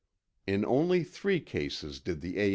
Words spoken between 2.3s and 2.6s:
A.